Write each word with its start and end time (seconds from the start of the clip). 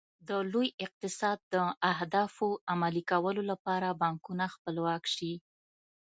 د 0.27 0.29
لوی 0.51 0.67
اقتصاد 0.85 1.37
د 1.53 1.55
اهدافو 1.91 2.47
عملي 2.71 3.03
کولو 3.11 3.41
لپاره 3.51 3.97
بانکونه 4.01 4.45
خپلواک 4.55 5.03
شي. 5.15 5.33